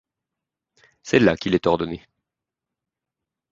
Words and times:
C'est 1.03 1.19
là 1.19 1.37
qu'il 1.37 1.53
est 1.53 1.67
ordonné. 1.67 2.03